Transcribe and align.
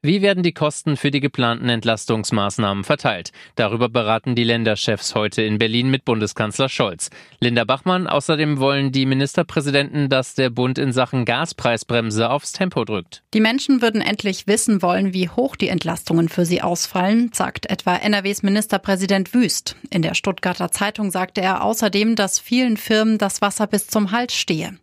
Wie 0.00 0.22
werden 0.22 0.44
die 0.44 0.52
Kosten 0.52 0.96
für 0.96 1.10
die 1.10 1.18
geplanten 1.18 1.68
Entlastungsmaßnahmen 1.68 2.84
verteilt? 2.84 3.32
Darüber 3.56 3.88
beraten 3.88 4.36
die 4.36 4.44
Länderchefs 4.44 5.16
heute 5.16 5.42
in 5.42 5.58
Berlin 5.58 5.90
mit 5.90 6.04
Bundeskanzler 6.04 6.68
Scholz. 6.68 7.10
Linda 7.40 7.64
Bachmann, 7.64 8.06
außerdem 8.06 8.60
wollen 8.60 8.92
die 8.92 9.06
Ministerpräsidenten, 9.06 10.08
dass 10.08 10.36
der 10.36 10.50
Bund 10.50 10.78
in 10.78 10.92
Sachen 10.92 11.24
Gaspreisbremse 11.24 12.30
aufs 12.30 12.52
Tempo 12.52 12.84
drückt. 12.84 13.24
Die 13.34 13.40
Menschen 13.40 13.82
würden 13.82 14.00
endlich 14.00 14.46
wissen 14.46 14.82
wollen, 14.82 15.14
wie 15.14 15.30
hoch 15.30 15.56
die 15.56 15.68
Entlastungen 15.68 16.28
für 16.28 16.46
sie 16.46 16.62
ausfallen, 16.62 17.32
sagt 17.32 17.68
etwa 17.68 17.96
NRWs 17.96 18.44
Ministerpräsident 18.44 19.34
Wüst. 19.34 19.74
In 19.90 20.02
der 20.02 20.14
Stuttgarter 20.14 20.70
Zeitung 20.70 21.10
sagte 21.10 21.40
er 21.40 21.64
außerdem, 21.64 22.14
dass 22.14 22.38
vielen 22.38 22.76
Firmen 22.76 23.18
das 23.18 23.42
Wasser 23.42 23.66
bis 23.66 23.88
zum 23.88 24.12
Hals 24.12 24.36
stehe. 24.36 24.78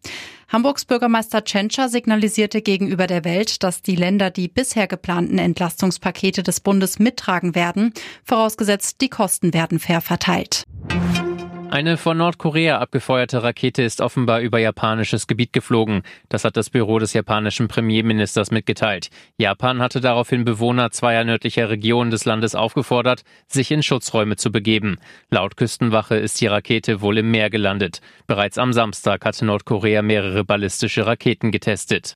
Hamburgs 0.48 0.86
Bürgermeister 0.86 1.44
Tschentscher 1.44 1.90
signalisierte 1.90 2.62
gegenüber 2.62 3.08
der 3.08 3.26
Welt, 3.26 3.64
dass 3.64 3.82
die 3.82 3.96
Länder 3.96 4.30
die 4.30 4.48
bisher 4.48 4.88
geplanten 4.88 5.38
Entlastungspakete 5.38 6.44
des 6.44 6.60
Bundes 6.60 7.00
mittragen 7.00 7.56
werden, 7.56 7.94
vorausgesetzt 8.24 9.02
die 9.02 9.10
Kosten 9.10 9.54
werden 9.54 9.80
fair 9.80 10.02
verteilt. 10.02 10.66
Eine 11.76 11.98
von 11.98 12.18
Nordkorea 12.18 12.80
abgefeuerte 12.80 13.44
Rakete 13.44 13.84
ist 13.84 14.00
offenbar 14.00 14.40
über 14.40 14.60
japanisches 14.60 15.28
Gebiet 15.28 15.52
geflogen. 15.52 16.04
Das 16.30 16.46
hat 16.46 16.56
das 16.56 16.70
Büro 16.70 17.00
des 17.00 17.12
japanischen 17.12 17.68
Premierministers 17.68 18.50
mitgeteilt. 18.50 19.10
Japan 19.36 19.82
hatte 19.82 20.00
daraufhin 20.00 20.46
Bewohner 20.46 20.92
zweier 20.92 21.26
nördlicher 21.26 21.70
Regionen 21.70 22.12
des 22.12 22.24
Landes 22.24 22.56
aufgefordert, 22.56 23.26
sich 23.48 23.72
in 23.72 23.84
Schutzräume 23.84 24.38
zu 24.38 24.54
begeben. 24.54 25.00
Laut 25.30 25.58
Küstenwache 25.58 26.16
ist 26.16 26.40
die 26.40 26.48
Rakete 26.48 27.02
wohl 27.02 27.18
im 27.18 27.30
Meer 27.30 27.50
gelandet. 27.50 28.00
Bereits 28.26 28.58
am 28.58 28.72
Samstag 28.72 29.26
hatte 29.26 29.44
Nordkorea 29.44 30.02
mehrere 30.02 30.46
ballistische 30.46 31.06
Raketen 31.06 31.52
getestet. 31.52 32.16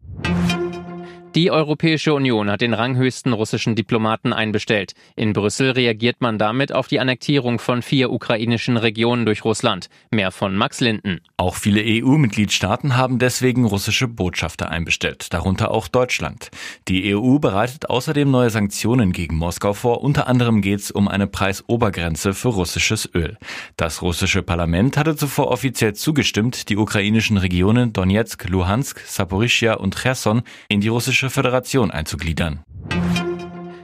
Die 1.36 1.52
Europäische 1.52 2.16
Union 2.16 2.50
hat 2.50 2.62
den 2.62 2.74
ranghöchsten 2.74 3.34
russischen 3.34 3.76
Diplomaten 3.76 4.34
einbestellt. 4.34 4.94
In 5.16 5.34
Brüssel 5.34 5.70
reagiert 5.70 6.22
man 6.22 6.40
damit 6.40 6.74
auf 6.74 6.88
die 6.88 7.00
Annektierung 7.00 7.60
von 7.60 7.84
vier 7.84 8.12
ukrainischen 8.12 8.78
Regionen 8.78 9.28
durch 9.28 9.46
Russland. 9.46 9.90
Mehr 10.10 10.32
von 10.32 10.56
Max 10.56 10.80
Linden. 10.80 11.22
Auch 11.38 11.54
viele 11.54 11.84
EU-Mitgliedstaaten 11.86 12.98
haben 12.98 13.20
deswegen 13.20 13.66
russische 13.66 14.08
Botschafter 14.08 14.70
einbestellt, 14.72 15.32
darunter 15.32 15.70
auch 15.70 15.88
Deutschland. 15.88 16.50
Die 16.88 17.16
EU 17.16 17.38
bereitet 17.38 17.92
außerdem 17.92 18.32
neue 18.32 18.50
Sanktionen 18.50 19.12
gegen 19.12 19.36
Moskau 19.36 19.74
vor. 19.74 20.02
Unter 20.02 20.26
anderem 20.26 20.64
geht 20.64 20.80
es 20.80 20.90
um 20.90 21.08
eine 21.08 21.28
Preisobergrenze 21.28 22.34
für 22.34 22.50
russisches 22.50 23.08
Öl. 23.14 23.38
Das 23.78 24.02
russische 24.02 24.42
Parlament 24.42 24.98
hatte 24.98 25.16
zuvor 25.16 25.50
offiziell 25.52 25.94
zugestimmt, 25.94 26.70
die 26.70 26.78
ukrainischen 26.78 27.38
Regionen 27.38 27.94
Donetsk, 27.94 28.50
Luhansk, 28.50 29.00
Saporischia 29.06 29.76
und 29.76 29.96
Cherson 29.96 30.42
in 30.70 30.82
die 30.82 30.88
russische 30.88 31.19
Russische 31.20 31.32
Föderation 31.32 31.92
einzugliedern. 31.92 32.64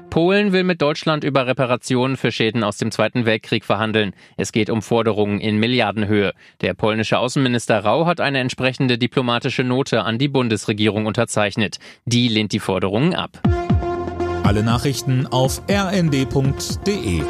Polen 0.09 0.53
will 0.53 0.63
mit 0.63 0.81
Deutschland 0.81 1.25
über 1.25 1.47
Reparationen 1.47 2.15
für 2.15 2.31
Schäden 2.31 2.63
aus 2.63 2.77
dem 2.77 2.91
Zweiten 2.91 3.25
Weltkrieg 3.25 3.65
verhandeln. 3.65 4.13
Es 4.37 4.53
geht 4.53 4.69
um 4.69 4.81
Forderungen 4.81 5.41
in 5.41 5.57
Milliardenhöhe. 5.57 6.31
Der 6.61 6.73
polnische 6.75 7.19
Außenminister 7.19 7.79
Rau 7.79 8.05
hat 8.05 8.21
eine 8.21 8.39
entsprechende 8.39 8.97
diplomatische 8.97 9.65
Note 9.65 10.03
an 10.03 10.17
die 10.17 10.29
Bundesregierung 10.29 11.07
unterzeichnet. 11.07 11.79
Die 12.05 12.29
lehnt 12.29 12.53
die 12.53 12.59
Forderungen 12.59 13.13
ab. 13.13 13.41
Alle 14.43 14.63
Nachrichten 14.63 15.27
auf 15.27 15.61
rnd.de 15.69 17.21